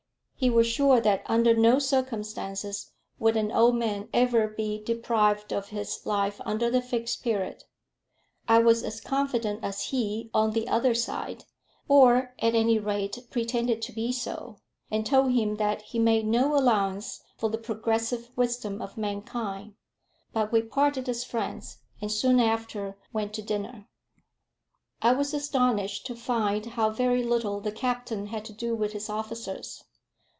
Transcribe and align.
He 0.43 0.49
was 0.49 0.65
sure 0.65 0.99
that 0.99 1.21
under 1.27 1.55
no 1.55 1.77
circumstances 1.77 2.89
would 3.19 3.37
an 3.37 3.51
old 3.51 3.75
man 3.75 4.09
ever 4.11 4.47
be 4.47 4.83
deprived 4.83 5.53
of 5.53 5.69
his 5.69 6.03
life 6.03 6.41
under 6.43 6.67
the 6.67 6.81
Fixed 6.81 7.21
Period. 7.23 7.63
I 8.47 8.57
was 8.57 8.81
as 8.83 8.99
confident 9.01 9.63
as 9.63 9.83
he 9.89 10.31
on 10.33 10.53
the 10.53 10.67
other 10.67 10.95
side, 10.95 11.45
or, 11.87 12.33
at 12.39 12.55
any 12.55 12.79
rate, 12.79 13.19
pretended 13.29 13.83
to 13.83 13.91
be 13.91 14.11
so, 14.11 14.57
and 14.89 15.05
told 15.05 15.33
him 15.33 15.57
that 15.57 15.83
he 15.83 15.99
made 15.99 16.25
no 16.25 16.55
allowance 16.57 17.21
for 17.37 17.51
the 17.51 17.59
progressive 17.59 18.31
wisdom 18.35 18.81
of 18.81 18.97
mankind. 18.97 19.75
But 20.33 20.51
we 20.51 20.63
parted 20.63 21.07
as 21.07 21.23
friends, 21.23 21.77
and 22.01 22.11
soon 22.11 22.39
after 22.39 22.97
went 23.13 23.33
to 23.35 23.43
dinner. 23.43 23.85
I 25.03 25.11
was 25.13 25.35
astonished 25.35 26.07
to 26.07 26.15
find 26.15 26.65
how 26.65 26.89
very 26.89 27.21
little 27.23 27.61
the 27.61 27.71
captain 27.71 28.25
had 28.25 28.43
to 28.45 28.53
do 28.53 28.73
with 28.73 28.93
his 28.93 29.07
officers. 29.07 29.83